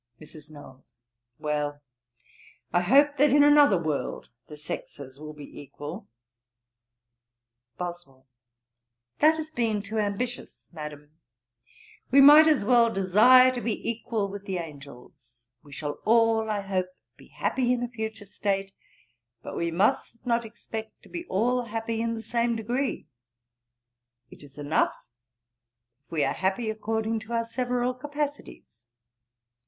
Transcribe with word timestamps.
MRS. 0.19 0.49
KNOWLES. 0.49 1.01
'Well, 1.37 1.79
I 2.73 2.81
hope 2.81 3.17
that 3.17 3.29
in 3.29 3.43
another 3.43 3.77
world 3.79 4.29
the 4.47 4.57
sexes 4.57 5.19
will 5.19 5.33
be 5.35 5.61
equal.' 5.61 6.09
BOSWELL. 7.77 8.25
'That 9.19 9.39
is 9.39 9.51
being 9.51 9.83
too 9.83 9.99
ambitious, 9.99 10.71
Madam. 10.73 11.11
We 12.09 12.19
might 12.19 12.47
as 12.47 12.65
well 12.65 12.91
desire 12.91 13.51
to 13.53 13.61
be 13.61 13.87
equal 13.87 14.27
with 14.27 14.45
the 14.45 14.57
angels. 14.57 15.45
We 15.61 15.71
shall 15.71 15.99
all, 16.03 16.49
I 16.49 16.61
hope, 16.61 16.89
be 17.15 17.27
happy 17.27 17.71
in 17.71 17.83
a 17.83 17.87
future 17.87 18.25
state, 18.25 18.71
but 19.43 19.55
we 19.55 19.69
must 19.69 20.25
not 20.25 20.45
expect 20.45 21.03
to 21.03 21.09
be 21.09 21.25
all 21.27 21.65
happy 21.65 22.01
in 22.01 22.15
the 22.15 22.23
same 22.23 22.55
degree. 22.55 23.05
It 24.31 24.41
is 24.41 24.57
enough 24.57 24.95
if 26.03 26.11
we 26.11 26.19
be 26.21 26.23
happy 26.23 26.71
according 26.71 27.19
to 27.19 27.33
our 27.33 27.45
several 27.45 27.93
capacities. 27.93 28.87